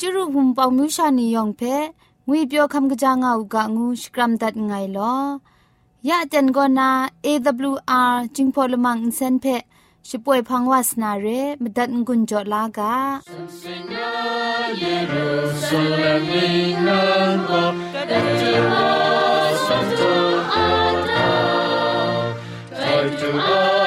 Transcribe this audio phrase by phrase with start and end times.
[0.00, 1.62] จุรุภุมปองมิวชานียองเพ
[2.28, 5.14] งวยเปียวคำกะจางอูกะงูสกรัมดัดไงลอ
[6.08, 6.90] ยะเจนกอนา
[7.24, 9.46] AWR จิงพอลมังอินเซนเพ
[10.08, 11.26] ช่วยพังวาสนาเร
[11.62, 12.94] มดัดงุนจอลากา
[14.78, 15.28] เยรู
[15.64, 16.30] ซาเล็ม
[16.86, 17.50] นังโก
[18.10, 18.88] กะจิวา
[19.66, 20.00] สันโต
[20.52, 20.68] อา
[21.16, 21.32] ตา
[22.76, 22.84] ไท
[23.18, 23.77] ตูอา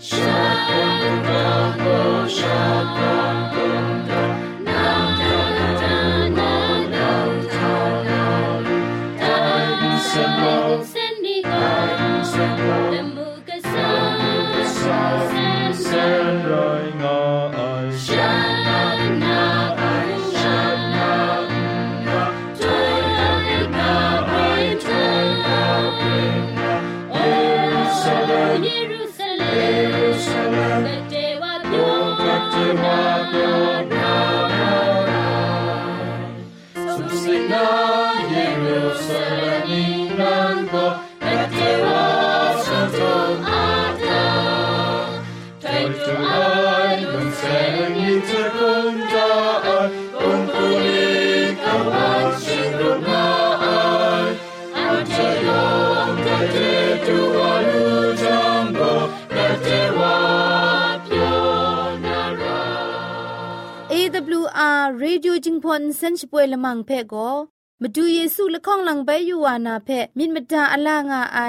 [0.00, 0.29] Sure.
[64.79, 67.29] AWR Radio จิงพอนเซนช่วยละมังเพ่ก็
[67.81, 71.39] มาดูเยซูละข้องหลังใบยูวานาเพมินมตาอลางาไอ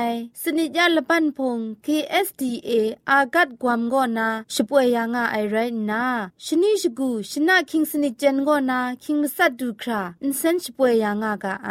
[0.42, 2.70] สนิจยาละปันพง KSDA
[3.10, 5.56] อากัดกวมกอนาช่วยยางาไอไร
[5.90, 6.04] นา
[6.44, 11.70] ชนิชกูชนะคิงสนิจเจนกอนาคิงมัสัดดูคราอินเซนช่วยยางากาไอ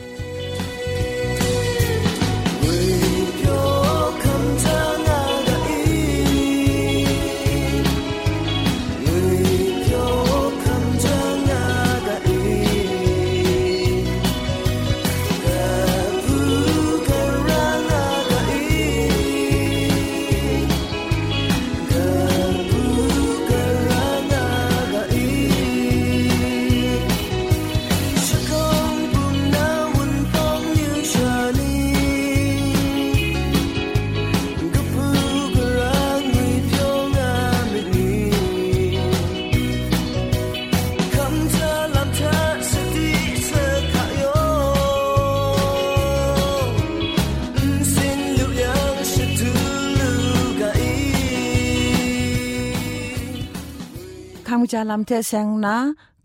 [54.71, 55.75] จาลำเทเซงนา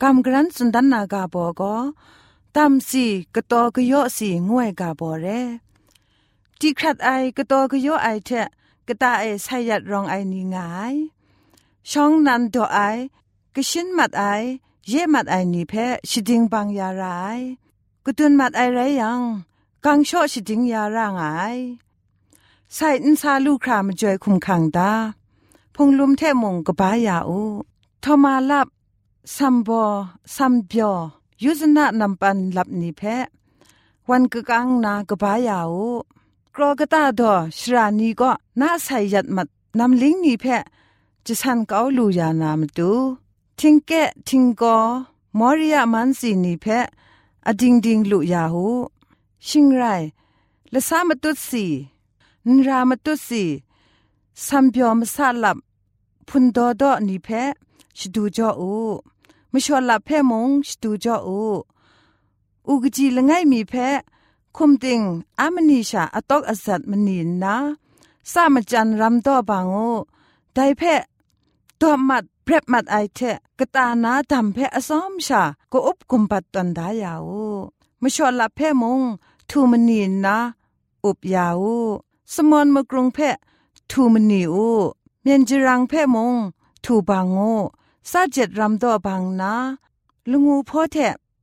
[0.02, 1.76] กำกรันสุนดันนากาโบก็
[2.56, 5.26] ตามสีกะตอกะโยสีงวยกาโบเร
[6.60, 8.30] จีครัดไอกะตอกะโยไอเท
[8.88, 10.94] กะตาไอไซยัดรองไอนีงาย
[11.90, 12.78] ช่องนันโดไอ
[13.54, 14.24] กะชินมัดไอ
[14.88, 15.72] เยมัดไอนีเพ
[16.10, 17.40] ชิดิงบางยาราย
[18.04, 19.20] กะตุนมัดไอไรยัง
[19.84, 21.26] กังโชชิดิงยารางไอ
[22.74, 24.92] ใส่อินซาลูครามจอยคุมขังดา
[25.74, 27.40] พงลุมเทมงกบายาอู
[28.08, 28.68] ทมาลับ
[29.36, 29.84] ซัมบอ
[30.36, 30.94] ซัมเบียว
[31.42, 33.02] ยุซนะนำปันลับนิเพ
[34.08, 35.88] วันกกังนากบายาอู
[36.54, 38.30] กรอกตาดอชรานีก็
[38.60, 39.48] น่าใส่ยัดมัด
[39.78, 40.44] นำลิงนีเพ
[41.26, 42.90] จะสันเกาลูยานามตู
[43.58, 43.92] ทิงเก
[44.28, 44.76] ทิงกอ
[45.38, 46.66] มอริยามันสีนีเพ
[47.46, 48.68] อดิงดิงลุยาหู
[49.46, 49.84] ชิงไร
[50.72, 51.66] ละสามตุสี
[52.46, 53.44] นรามตุสี
[54.46, 55.56] สัมเบียวมสาลับ
[56.28, 57.30] พุนดอดอนีเพ
[57.98, 58.74] ชดูจออู
[59.52, 61.40] มชอลับเพมงชดูจออู
[62.68, 63.74] อุกจีละไงมีเพ
[64.56, 65.00] คุมติง
[65.40, 67.56] อามนีชาอตอกอสัตมนีนนา
[68.32, 69.76] สามจันรำดอบางโอ
[70.54, 70.82] ไดเพ
[71.80, 73.20] ตัวมัดเพรบมัดไอเท
[73.58, 77.30] กตานาดำเพอซ้อมชาก็อุบกุมปัดตันดายาว
[78.02, 79.00] มชอลับเพมง
[79.50, 80.36] ทูมนีนนา
[81.04, 81.64] อุบยาว
[82.32, 83.18] สมอนมกรุงเพ
[83.90, 84.70] ทูมนีอู
[85.22, 86.34] เมียนจรังเพมง
[86.84, 87.38] ทูบางโอ
[88.10, 89.54] ซาเจ็ดรำดอบางนา
[90.30, 90.96] ลุงูพ่อแท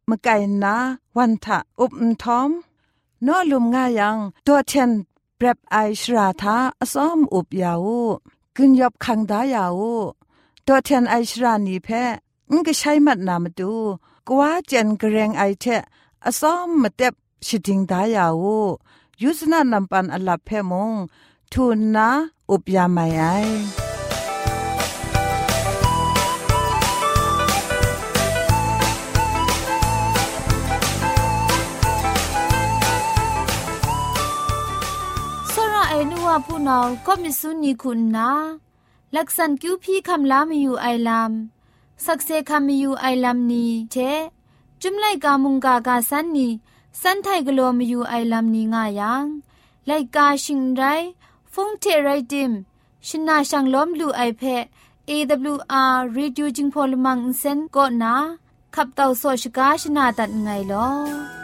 [0.10, 0.75] มะไก่นา
[1.18, 1.92] วันทะอุบ
[2.24, 2.50] ทอม
[3.25, 4.92] นอลุมง่ายังตัวเทน
[5.36, 7.88] เปรบไอชราทาอซ้อมอุบยาว
[8.56, 9.81] กึนยบคังดายาว
[10.65, 11.89] ตัวเทนไอชรานีเพ
[12.50, 13.74] งก็ใช้มัดนามาดู
[14.27, 15.66] กว่าเจนกระเรงไอเท
[16.25, 17.13] อซ้อมมาเต็บ
[17.45, 18.45] ชิดิงดายาว
[19.21, 20.92] ยุสนานำปันอลับเพมง
[21.51, 22.07] ทูนนา
[22.50, 23.82] อุบยาไม่ไอ
[36.45, 38.30] ผู้นองก็มิสุนีคุณนา
[39.15, 41.31] ลักษณคิวพี่คำลามีอยู่ไอลาม
[42.06, 43.95] สักเซคำมีอยู่ไอลามนี้เท
[44.81, 46.47] จุมไลกามุงกากาสันนี
[47.01, 49.25] สันไทกลัวมีอยู่ไอลามนี้ง่ายัง
[49.88, 50.83] ไลกาชิงไร
[51.53, 52.51] ฟงเทไรดิม
[53.07, 54.63] ชินาชังล้อมลูไอเพะ
[55.09, 58.15] AWR Reducing Polymer Insen ก็นา
[58.75, 61.43] ขับเต่าโซชกาชนาตัดไงลอ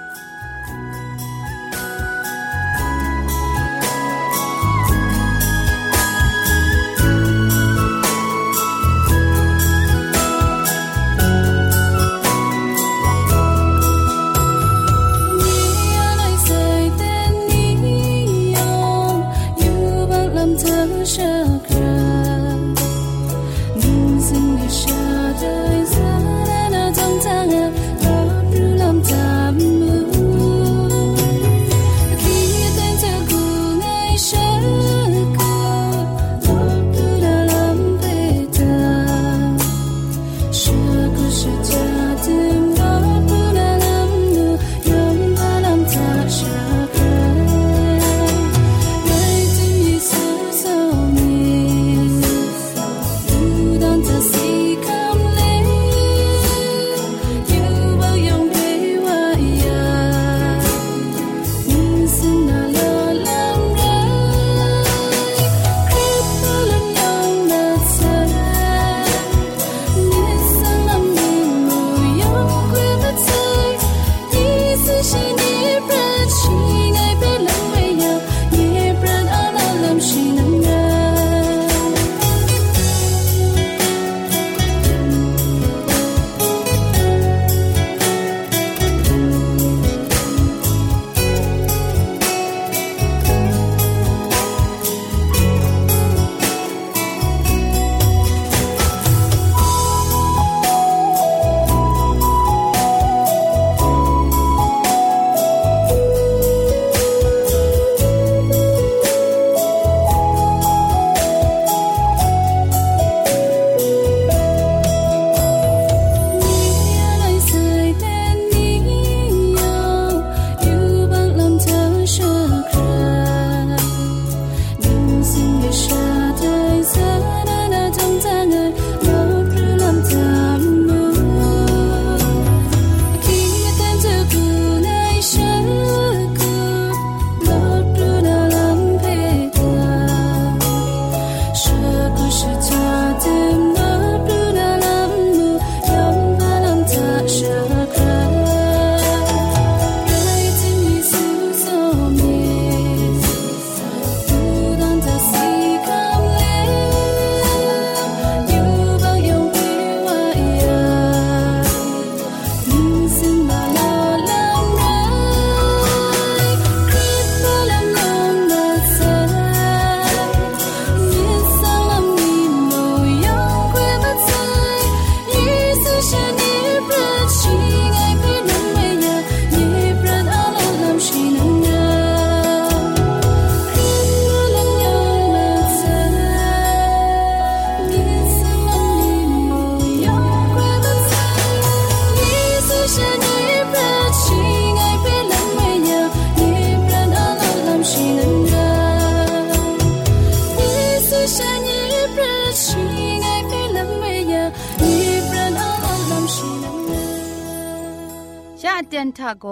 [209.29, 209.48] เจนทาโก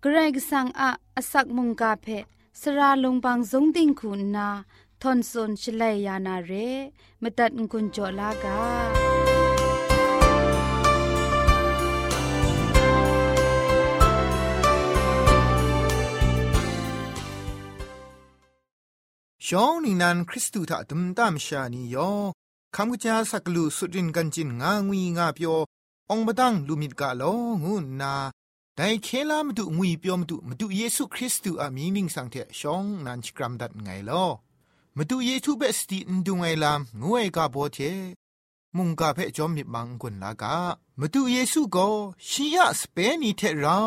[0.00, 2.06] เกรกสังอาอสักมุงกาเพ
[2.60, 4.48] สระลงบางสงติงคุณนา
[5.02, 6.52] ทอนซนชลัยยานาเร
[7.22, 8.58] มตัดกุญจลากา
[19.46, 22.10] ช่องนี้นันคริสตูถ้าตุมตามชานียอ
[22.74, 25.56] คำกจาสักลูสุดินกันจินงางวีงาเปียว
[26.10, 27.22] องบดังลูมิดกาโล
[27.64, 28.14] งูนา
[28.76, 34.26] แต่เคลามตุงวีเปียวมตุมตุเยซูคริสต์อามีนิ่งสังเทช่องนันชกรัมดัดไงลอ
[34.96, 37.78] มตุเยซูเบสตินดุไงลามงวยกาโบเท
[38.76, 40.56] มุงกาเพจอมมิบังกุนลากา
[41.00, 41.86] มตุเยซูก็
[42.28, 43.80] ชียสเปนีเทรา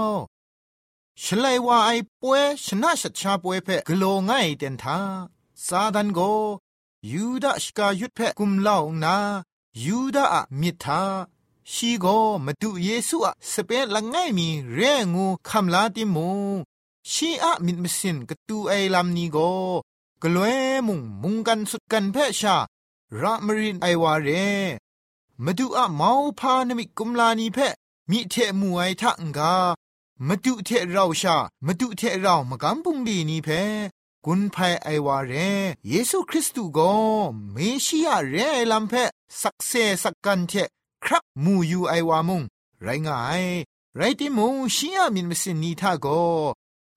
[1.23, 1.91] ฉลัยว่าไอ
[2.21, 4.99] ป่วยชนะชัดชาป่วยเพกโลง่ายเต็นทา
[5.65, 6.19] ซาดันโก
[7.11, 9.15] ยูดาชกายุดเพกุมเล่านา
[9.85, 11.03] ยูดาอะมิทา
[11.73, 12.05] ชีโก
[12.45, 14.79] มาดูเยซูอะสเปนละง่ายมีเร
[15.13, 16.29] งูคำลาติมู
[17.11, 19.37] ชีอะมิดมสินกตูไอลำนี้โก
[20.21, 20.57] กลวย
[20.87, 22.57] มุงมุงกันสุดกันเพชา
[23.21, 24.29] ระมรินไอวาเร
[25.43, 27.57] มาดูอะเมาพานมิกุมลานีเพ
[28.09, 29.55] มิเทมูไอทังกา
[30.27, 33.49] มาดูเทเราชามาดูเทเรามากำปุงดีนี่เพ
[34.25, 35.33] กุนภัยไอวาเร
[35.87, 36.93] เยซูคริสต์ก็
[37.51, 37.55] เม
[37.85, 38.93] ชิยาเรไอลัมเพ
[39.41, 39.71] สักเซ
[40.03, 40.53] สักกันเท
[41.07, 42.41] ครับมูยูไอวามุง
[42.83, 43.43] ไรง่าย
[43.95, 46.07] ไรติมุงชิยามินมสินนีทาโก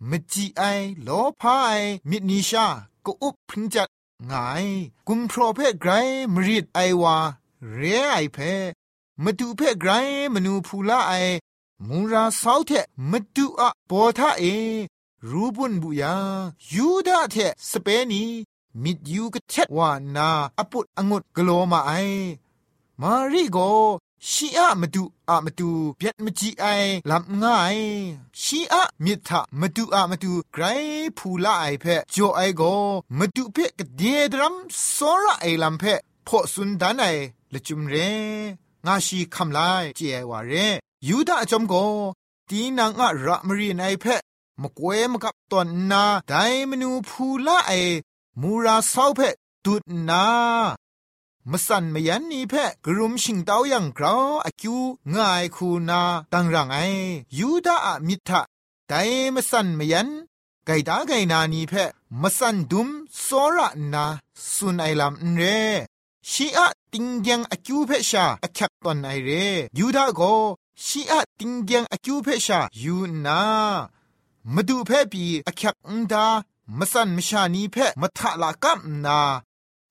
[0.09, 0.63] มจีไอ
[1.03, 1.09] โล
[1.41, 2.67] พายมิดนิชา
[3.05, 3.89] ก็อุบพิงจัด
[4.31, 4.67] ง่าย
[5.09, 5.91] กุมโปรเพไกร
[6.35, 7.17] มริดไอวา
[7.75, 8.39] เรไอเพ
[9.23, 9.91] มาดูเพไกร
[10.35, 11.13] มนูพูลาไอ
[11.89, 12.71] มูราสาวเท
[13.11, 14.45] มาดูอะปอทาเอ
[15.29, 16.15] รูบุนบุยา
[16.73, 17.37] ยูดาเท
[17.71, 18.25] สเปนี
[18.83, 21.93] มิดยูกเทวานาอปุดองุดกโลมาไอ
[23.03, 23.59] มาริโก
[24.31, 26.67] ชีอะมาดูอะมาดูเบียดมจีไอ
[27.11, 27.79] ลำง่าย
[28.43, 30.65] ชีอะมิทะมาดูอะมาดูไกร
[31.19, 32.63] พูละไอเพจโอไอโก
[33.19, 34.55] มาดูเพกเดียดรัม
[34.93, 35.85] โซระไอลำเพ
[36.27, 37.05] พอสุนดานไอ
[37.53, 37.95] ละจุมเร
[38.87, 40.53] งาชีคำลายเจไอวาเร
[41.09, 41.75] ยูดาจอมโก
[42.49, 44.05] ตีนางอะระมรีไอเพ
[44.63, 46.33] มกเวมกับตอนนาได
[46.71, 47.73] มนูพูละไอ
[48.41, 49.21] มูราเศร้าเพ
[49.65, 50.25] ตุดนา
[51.49, 54.79] มสันมยันนีเพะกรุมชิงเต้ายังกราวอคิว
[55.15, 56.79] ง่ายคูนาตังรังไอ
[57.39, 58.41] ยูดาอะมิทะ
[58.89, 58.93] ได
[59.35, 60.09] มสันมยัน
[60.67, 61.91] ไกดาไกนานีเพะ
[62.23, 62.89] มสันดุม
[63.23, 64.05] โซระนา
[64.53, 65.43] สุนไอลำเร
[66.31, 69.31] ชีอะติงยังอคิวเพชาอคักตอนไอเร
[69.79, 70.21] ยูดาโก
[70.85, 73.41] ชีอะติงยังอคิวเพชายูนา
[74.55, 76.27] มาดูเพะปีอคักอุนดา
[76.79, 79.21] มสันมชานีเพะมัทะละกัมนา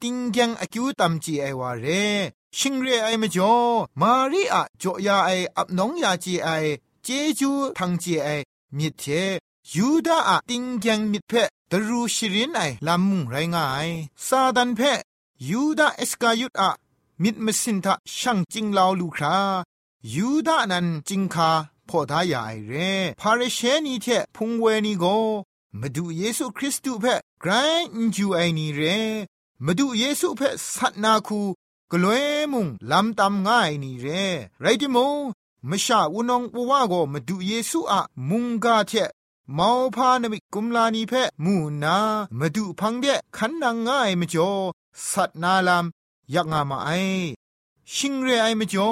[0.01, 1.85] ติงยังอคิวตัมจีไอวาเร
[2.57, 3.55] ชิงเรไอมจ่อ
[4.01, 6.49] มารีอะจ่อยาไออับน้องยาจีไอ
[7.03, 7.07] เจ
[7.39, 8.29] จูทังจีไอ
[8.77, 9.03] มิเท
[9.75, 11.31] ยูดาอะติงยังมิเพ
[11.71, 13.89] ตรูชิรินไอลำมุงไรงาย
[14.27, 14.79] ซาดันเพ
[15.49, 16.71] ยูดาเอสกายุตอะ
[17.23, 19.37] มิดมสินทะช่างจิงลาวลูครา
[20.15, 21.51] ยูดานันจิงคา
[21.89, 22.73] พอทายาไอเร
[23.19, 25.05] พาเรเชนีเทพุงเวนีโก
[25.79, 27.05] มาดูเยซูคริสต์เพ
[27.41, 27.51] ไกร
[27.95, 28.81] นจูไอนีเร
[29.65, 30.41] มาดูเยซูเพ
[30.73, 31.41] สัตนาคู
[31.91, 34.25] กล้วยมุงลำตำง่ายนี่เร่
[34.61, 35.17] ไรติมง
[35.69, 38.91] มชาอุนองปวาโกมาดูเยซูอะมุงกาเท
[39.57, 41.13] มาวพานมิกุมลานีเพ
[41.43, 41.97] มูนา
[42.39, 44.51] มาดูพังเดขันนางง่ายมจ่อ
[45.09, 46.89] สัตนาลำยักงามาไอ
[47.93, 48.91] ชิงเรไอมจ่อ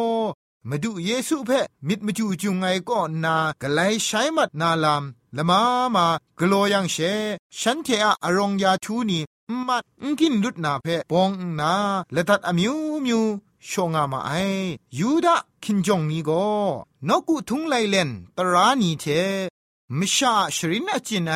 [0.70, 1.52] มาดูเยซูเพ
[1.88, 5.60] มิดมจูจุงไงก็นากะไลใช้มัดนาลำละมา
[8.24, 9.20] อารมย์ยาทุนี
[9.68, 9.84] มัด
[10.20, 11.74] กินลุดนาเพปองนา
[12.16, 12.76] ละตัดอมิว
[13.06, 13.22] มิว
[13.70, 14.32] ชงอามาไอ
[15.00, 16.46] ยูดาคินจงนี้ก็
[17.08, 19.06] นกุทุงไลเลนตรานีเท
[19.98, 21.34] มิชาชรินอจินไอ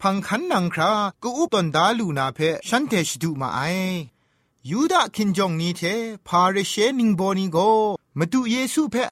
[0.00, 2.38] พังคันนังครากูอุปตนดาลูนาเพ
[2.68, 3.60] ฉันเทชดูมาไอ
[4.70, 5.82] ยูดาคินจงนี้เท
[6.26, 7.58] พาเรเชนิงโบนีโก
[8.18, 9.08] มาดูเยซูเพอ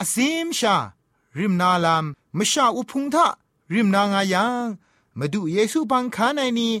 [0.00, 0.76] อซิมชา
[1.38, 2.04] ริมนาลาม
[2.38, 3.26] มชาอุพุงทะ
[3.72, 4.66] ริมนางายัง
[5.18, 6.74] มาดูเยซูบังคาในนี้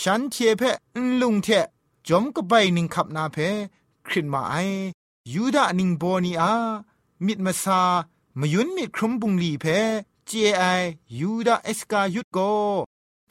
[0.00, 0.70] ฉันเทเพอ
[1.20, 1.48] ลุงเท
[2.08, 3.36] จอมก็ไปนิงขับนาเพ
[4.06, 4.54] ครินมาไอ
[5.32, 6.54] ยูดานิงโบนีอา
[7.26, 7.80] มิดมาซา
[8.38, 9.64] มายุนมิดครุมบุงลีเพ
[10.26, 10.64] เจไอ
[11.18, 12.38] ยูดาเอสกายุดโก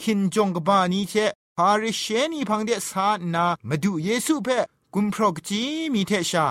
[0.01, 1.13] คินจงกบานีเท
[1.57, 4.48] พาริเชนีพังเดสานามาดูเยซูเพ
[4.93, 5.62] กุมพรกจี
[5.93, 6.45] มีเทชา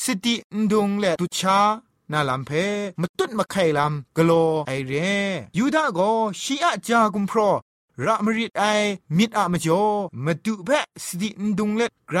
[0.00, 1.60] สตินดงและตุชา
[2.12, 2.50] นาลัมเพ
[3.00, 4.30] มตุดมาไข่ลำกโล
[4.68, 4.92] ไอเร
[5.58, 6.00] ยูดาโก
[6.40, 7.40] ชีอะจากุมพร
[8.06, 8.64] ระมริดไอ
[9.16, 9.84] มิดอะมจ่อ
[10.24, 10.70] มาดูเพ
[11.04, 12.18] สตินดุงเล็ดไกร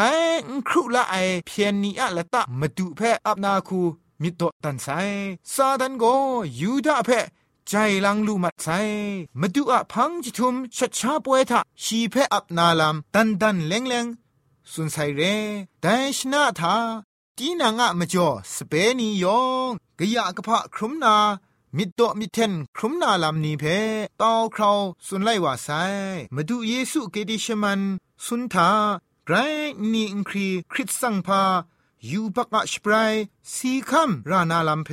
[0.68, 3.80] ครุละไอเพียนนีอะละตะมาดูเพอับนาคู
[4.22, 4.88] มิตรตันไซ
[5.52, 6.04] ซาดันโก
[6.60, 7.10] ยูดาเพ
[7.68, 8.68] ใจลังลูมัดไซ
[9.40, 14.06] มาดูอะพังจิทุมชัดชาปวยทะชีเพอับนาลามตันตันเลงเลง
[14.72, 15.20] สุนไซเร
[15.80, 16.76] แต่ชนะทา
[17.38, 21.16] ตีนางอะมจ่อสเปนียองกะยะกะพะครุมนา
[21.76, 23.64] มิดโตมิเทนครุมนาลามนีเพ
[24.22, 25.68] ตาวคราวสุนไลวาไซ
[26.34, 27.80] มาดูเยซูเกดิชมัน
[28.26, 28.70] สุนทา
[29.26, 29.36] ไกร
[29.92, 31.42] นี่อิงครีคริสสังพา
[32.10, 33.12] ยูบักอะสปราย
[33.54, 34.90] สีคัมรานาลัมเพ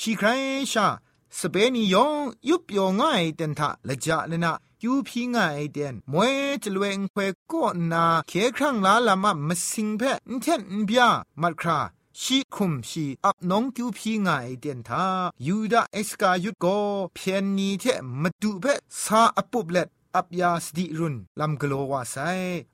[0.00, 0.28] ชีใคร
[0.72, 0.88] ชา
[1.38, 4.52] สเปนียองยุบยองง่ายเต็นทะละจะเลนะ
[4.84, 11.04] ยูพีง่ายเดนมวยจลเวงเควก็นาเคครั้งลาลามะมสิงเพนเทนเบีย
[11.40, 11.80] มัดครา
[12.20, 15.06] ชีคุมชีอับน้องกิวพีง่ายเดียนทา
[15.46, 16.66] ยูดาเอสกายุดโก
[17.14, 17.84] เพียนนีเท
[18.22, 18.64] มาดูเพ
[19.02, 22.16] ซาอปุบเล็ดอับยาสติรุนลำกโลววาไซ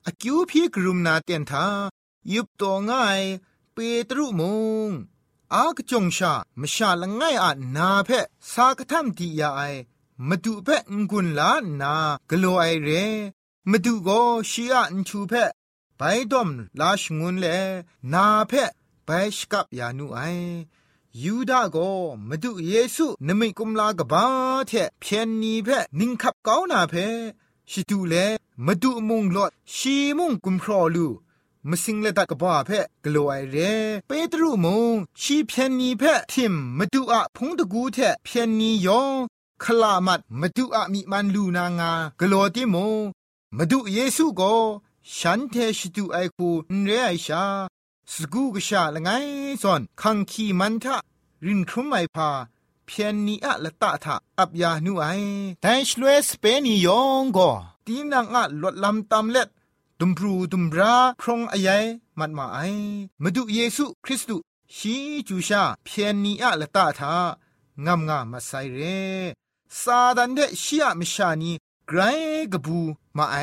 [0.07, 1.66] อกิวพีกรุมนาเตียนทา
[2.33, 3.20] ยุบตัวง่าย
[3.72, 3.76] เป
[4.09, 4.42] ตรุม
[4.88, 4.90] ง
[5.55, 8.11] อากจงชามชาละง่ายอานาเพ
[8.53, 9.61] สากทัมดียาไอ
[10.29, 11.50] มาดูเพงกุนลา
[11.81, 11.94] นา
[12.31, 12.90] กโลไอเร
[13.70, 14.09] มาดูโก
[14.50, 15.33] ชีอาอันชูเพ
[15.96, 16.00] ไป
[16.31, 16.48] ดอม
[16.81, 17.46] ลาชงุนเล
[18.12, 18.53] นาเพ
[19.12, 20.20] ไปสกับยานุไอ
[21.23, 21.77] ยูดาโก
[22.29, 24.25] มาดูเยซูนมิกุมลากบ้า
[24.68, 25.68] เทเพียนนีเพ
[25.99, 26.94] นิงขับเก้านาเพ
[27.70, 28.14] ชิดูเล
[28.66, 31.09] มาดูมุงลอดชีมุงกุมครอลู
[31.68, 32.70] มสิงเลตักบ้าเพ
[33.05, 33.57] กลัวไอเร
[34.07, 39.12] เปตรูมุงชีเพียนนีเพทิมมาดูอะพงตะกูเทเพียนนียอง
[39.62, 43.03] คลามัดมาดูอะมีมันลูนางากลัวติมง
[43.57, 44.42] มาดูเยซูโก
[45.16, 46.49] ฉันเทชิดูไอคู
[46.85, 47.44] เรไอชา
[48.14, 49.11] สกูกชาละไง
[49.62, 50.96] ซอนคังคีมันทะ
[51.46, 52.31] รินครุมไอพา
[52.87, 55.07] เพียนนีอะละตะทะอับยานูไอ
[55.62, 57.51] แต่ชลเวสเปนียองก็
[57.87, 59.49] ตีนังอะลดลำตำเล็ด
[59.99, 61.68] ตุมพรูตุมราพรองอาย
[62.18, 62.59] มันมาไอ
[63.23, 64.44] มาดูเยซูคริสต์
[64.77, 64.94] ชี
[65.29, 67.14] จูชาเพียนนีอะละตะทะ
[67.87, 68.81] งามงามมาไซเร
[69.81, 71.53] ซาดันเดชียมิชานี
[71.92, 72.03] ไกร
[72.53, 72.79] กบู
[73.16, 73.37] มาไอ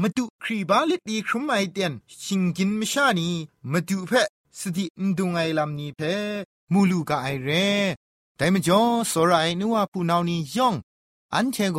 [0.00, 1.92] มาดูครีบาลิตีครุมไอเตียน
[2.24, 3.28] ชิงกินมชานี
[3.72, 4.12] มาดูเพ
[4.58, 6.00] สตินดุงไอลำนี้เพ
[6.72, 7.50] มูลูกาไอเร
[8.36, 10.74] แต่มจ่อสรายนัวผู้นานี้ย่อง
[11.34, 11.78] อันเทโก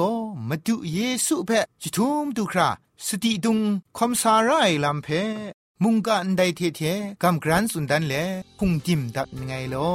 [0.49, 2.69] มาดูเยซูเพจิทุมดูครา
[3.05, 3.59] สติดุง
[3.97, 4.49] คอมสาไร
[4.83, 5.07] ลำเพ
[5.83, 6.81] มุงกันไดเทเท
[7.21, 8.13] กำกรันสุนดันเล
[8.57, 9.89] พุงจิมดับไงลอ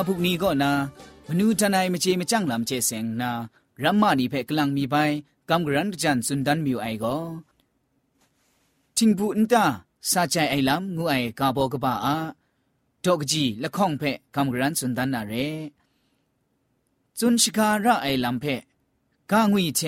[0.08, 0.72] บุกนี้ก็นา
[1.28, 3.30] มนูทนายมเจมจังลำเจเสงนา
[3.82, 4.94] รัมมานีเพกลังมีไป
[5.48, 7.16] กำกรันจันสุนดันมิวไอก็
[8.96, 9.64] ทิงบุนตา
[10.10, 12.16] ซาใจไอลำงูไอกาบอกบ้าอา
[13.04, 14.02] ดอกจีละข้องเพ
[14.34, 15.34] กำกรันสุนดันนาเร
[17.18, 18.44] จุนชิการะไอลำเพ
[19.30, 19.80] กางวีเช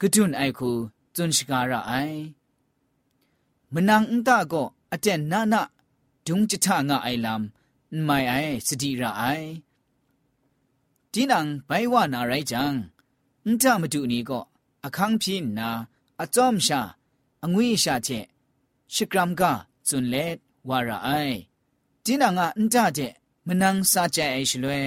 [0.00, 0.70] กดุนไอคู
[1.16, 1.92] จุนชิการะไอ
[3.72, 4.62] มนังอุตาก็
[4.92, 5.62] อเจนนานา
[6.26, 7.55] ดุงจิตางะไอลำ
[8.07, 9.49] မိုင်အိုင်စတိရအိုင်
[11.11, 12.73] ဒီနံဘိုင်ဝနာရိုင်ဂျန်
[13.45, 14.43] အန်တမတူနီကော
[14.85, 15.69] အခန်းပြင်းနာ
[16.21, 16.79] အကြုံရှာ
[17.45, 18.25] အငွေရှာချက်
[18.93, 19.41] ရှကရမ်က
[19.87, 20.33] ဇွန်လက်
[20.69, 21.37] ဝါရအိုင်
[22.03, 23.13] ဒီနံကအန်တတဲ့
[23.47, 24.79] မနန်းစာကြဲအိရှလွဲ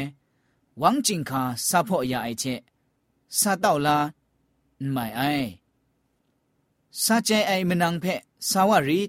[0.80, 2.60] ဝမ်ဂျင်ခါစာဖို့အရာအိချက်
[3.38, 4.06] စာတော့လား
[4.94, 5.48] မိုင်အိုင်
[7.02, 9.00] စာကြဲအိမနန်းဖက်စာဝရီ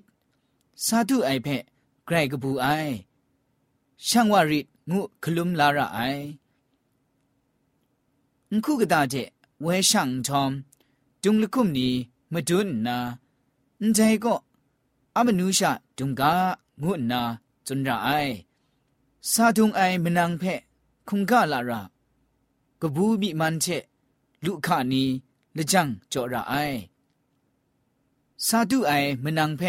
[0.86, 1.64] စာတုအိုင်ဖက်
[2.08, 2.94] ဂရိုက်ကဘူးအိုင်
[4.07, 9.29] ရှန်ဝရီငုခလုံလာရအိုင်ခုကတာတဲ့
[9.65, 10.51] ဝဲရှန်ทอม
[11.23, 11.95] จุงลคุมนี้
[12.33, 12.97] มาดุนนา
[13.81, 14.35] อันใจก็
[15.15, 16.33] อามานูชาดุงกา
[16.83, 17.23] งุนนา
[17.67, 18.09] จุนระไอ
[19.31, 20.43] ซาดุงไอมนังเพ
[21.09, 21.81] คุงกาลารา
[22.81, 23.67] กบูบิมันเช
[24.45, 25.05] ลุขานี
[25.57, 26.55] ละจังจอระไอ
[28.47, 28.93] ซาดุไอ
[29.25, 29.63] มนังเพ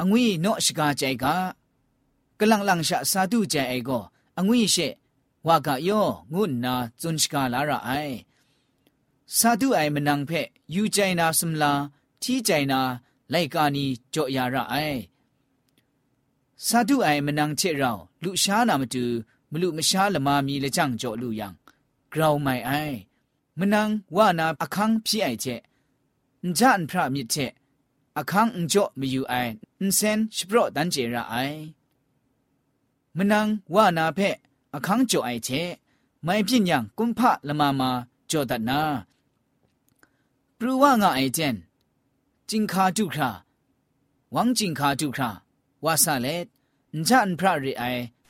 [0.00, 1.14] อငွေနော့ရှကာကြို
[2.39, 3.99] กลังลังชะสาธุใจไอก็
[4.37, 4.77] อังวิเช
[5.47, 5.89] ว่ากะย
[6.33, 7.91] งุนนาจุนชกาลาระไอ
[9.37, 11.71] สาธุไอ้มันนังเพะยูใจนาสมลา
[12.21, 12.79] ที่ใจนา
[13.29, 14.75] ไลกานีจอยาระไอ
[16.67, 17.91] สาธุไอ้มันนังเชเรา
[18.23, 19.05] ลุชานามตู
[19.51, 21.53] มลุมชาละมามีละจังจอลุยัง
[22.13, 22.71] กราวไม่ไอ
[23.59, 25.45] มันนังว่านาอคังพี่ไอเจ
[26.45, 27.35] นจันพระมิเจ
[28.17, 29.33] อคังอุจมีอยู่ไอ
[29.79, 31.35] อุเซนชิปรดันเจระไอ
[33.19, 34.37] มนังวานาเพะ
[34.73, 35.49] อคังโจไอเช
[36.23, 37.89] ไม่พิญญังกุมพะละมามา
[38.27, 38.81] โจ่อดัดนา
[40.57, 41.55] ปรูว่างาไอเจน
[42.49, 43.29] จิงคาจุครา
[44.35, 45.29] วังจิงคาจุครา
[45.85, 46.47] วาซาเลต
[46.97, 47.83] นอันพระริไอ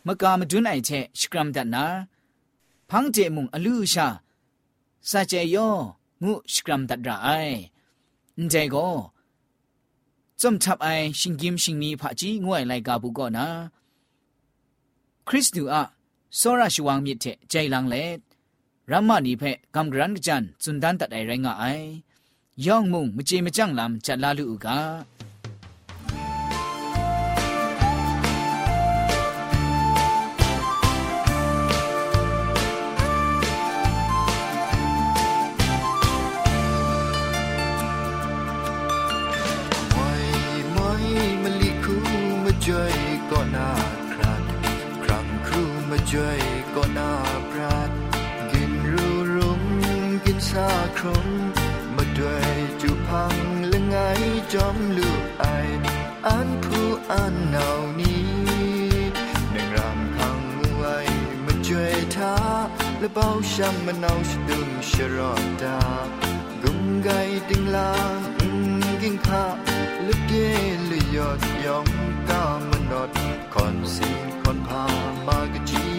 [0.05, 1.85] มกามจุนไอเชสกรัมดัดนา
[2.89, 4.07] พังเจมุงอลูชา
[5.09, 5.57] ซาเจโย
[6.23, 7.29] งูสกรัมดัดราไอ
[8.49, 8.89] ใจโก็
[10.41, 10.87] จอมทับไอ
[11.19, 13.47] ชิงกิมชิงนีผะจีงวยไลกาบุกอนา
[15.31, 15.81] คริสตูอะ
[16.37, 17.95] โซราชวังมิเทใจลังเล
[18.91, 19.43] รัมมานีเพ
[19.75, 21.65] กัมกรันกจันจุนดันตัดไอไรงะไอ
[22.65, 24.77] ยองมุงมจีมจังลำจัดลาลูกา
[46.75, 47.13] ก็น่า
[47.51, 47.91] ปราด
[48.51, 49.63] กินรูรุม
[50.25, 51.27] กินซาครม
[51.95, 52.47] มาด้วย
[52.81, 53.35] จุพัง
[53.67, 53.97] และไง
[54.53, 55.45] จอมลูกไอ
[56.27, 58.27] อันผู้อันเหนานี้
[59.51, 60.39] หนึ่งรำพัง
[60.75, 60.97] ไว้
[61.45, 62.35] มาช่วยท้า
[62.99, 65.79] และเบาช่างมันเอาชดึงชรอดา
[66.61, 67.09] กุมไก
[67.49, 68.19] ติงลาง
[69.01, 69.45] กินข้า
[70.03, 71.87] และเกลือยอดยอง
[72.29, 73.09] กามนอด
[73.53, 74.85] คอนสิงคอนพา
[75.27, 75.88] มากจี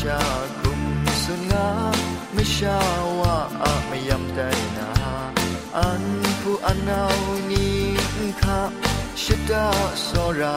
[0.00, 0.22] ชา
[0.60, 0.82] คุม
[1.24, 1.68] สุงา
[2.32, 2.78] ไม่ชา
[3.20, 4.40] ว่าอะไม่ยำใจ
[4.78, 4.90] นา
[5.76, 6.02] อัน
[6.40, 7.06] ผู้อันเอา
[7.50, 7.78] นี่
[8.42, 8.60] ข้า
[9.22, 9.68] ชิดา
[10.08, 10.10] ส
[10.40, 10.56] ระ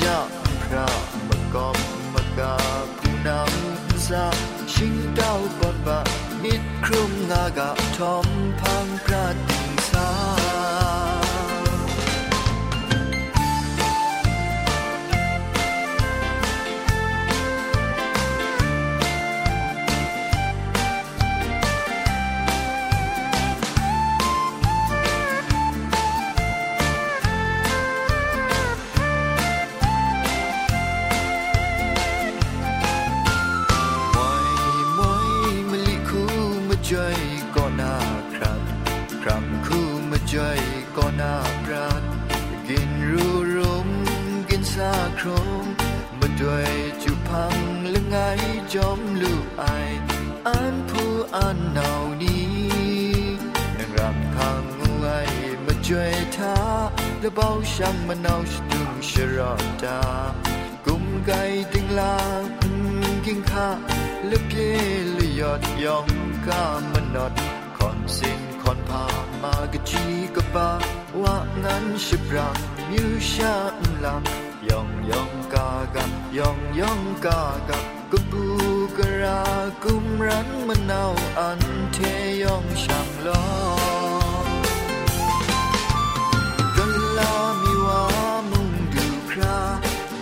[0.00, 0.18] จะ
[0.62, 0.88] พระ
[1.28, 1.56] มก
[36.98, 37.96] ทอมพังพระดิงสาช่วยก็น่า
[38.36, 38.60] ครับ
[39.22, 40.60] ครับคู่มาช่วย
[40.96, 41.34] ก็น่า
[41.64, 42.02] ปราด
[42.68, 43.88] กินรูรุม
[44.50, 45.28] กินซาคร
[46.20, 46.68] มาด้วย
[47.02, 47.56] จุพัง
[47.92, 48.16] ละไง
[48.74, 49.64] จอมลูกไอ
[50.46, 52.48] อันผู้อันหนาวนี้
[53.78, 54.64] นังรำคัง
[55.00, 55.06] ไง
[55.66, 56.56] มาช่วยท้า
[57.20, 59.52] และเบาช่างมะนาวชดุงชรอ
[59.84, 60.02] ดา
[60.86, 62.16] กุมไก่ติงลา
[63.24, 63.68] กิงข้า
[64.26, 64.52] และเพ
[65.16, 66.08] ล ยอดยอง
[66.46, 67.32] กามนอด
[67.78, 69.06] คอนสินคอนพา
[69.42, 70.70] มากะจีกะปา
[71.22, 72.56] ว่างั้นชิบรัง
[72.90, 73.54] มิวชา
[74.04, 76.04] ลำยองยองกากะ
[76.38, 77.78] ยองยองกากะ
[78.12, 78.46] กะบู
[78.96, 79.42] กะรา
[79.84, 81.60] กุมรันมะนาวอัน
[81.94, 81.98] เท
[82.42, 83.44] ยองช่างลอ
[86.76, 86.84] กะ
[87.18, 88.02] ลามีว่า
[88.50, 89.60] มุงดูครา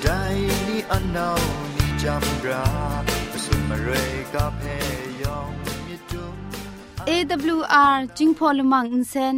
[0.03, 0.21] ได้
[0.69, 1.43] นี่อันนาว
[1.75, 2.67] นี่จำรา
[3.45, 3.91] สุมาเร
[4.35, 4.63] กาเพ
[7.10, 9.36] AWR จิงพอลมังอินเซน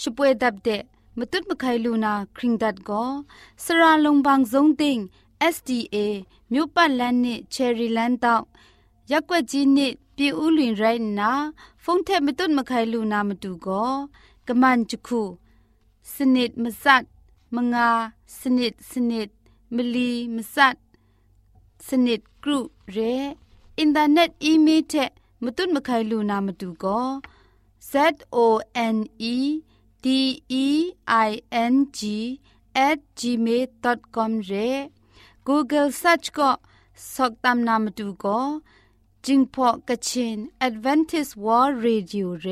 [0.00, 0.82] ช่วยดับเดะ
[1.18, 3.04] มตุดมะไคลูนาคริงดัดก็
[3.64, 4.98] สระลงบางซงติง
[5.54, 5.96] SDA
[6.52, 8.44] မြို့ပတ်လန်းနစ်ချယ်ရီလန်းတောက်
[9.10, 11.30] ရက်ွက်ကြီးနစ်ပြည်ဦးလွင်ရိုင်းနာ
[11.84, 13.92] ဖုန်ထက်မတွတ်မခိုင်လူနာမတူကော
[14.46, 15.22] ကမန်ချခု
[16.14, 17.04] စနစ်မစတ်
[17.54, 17.88] မငါ
[18.38, 19.28] စနစ်စနစ်
[19.74, 20.76] မလီမစတ်
[21.86, 22.58] စနစ်ဂရု
[22.94, 23.14] ရဲ
[23.79, 24.93] อินเทอร์เน็ตอีเมลเท
[25.43, 27.01] มตุนมะไคลูนามาดูก็
[27.91, 27.93] z
[28.35, 28.37] o
[28.95, 28.97] n
[29.33, 29.37] e
[30.03, 30.07] d
[30.65, 30.67] e
[31.27, 31.31] i
[31.71, 31.99] n g
[32.87, 34.53] at gmail.com เร
[35.47, 36.51] Google search ก็
[37.13, 38.39] สกตามนามาดูก็
[39.25, 42.47] จิงพอกะชิน Advantage World Radio เร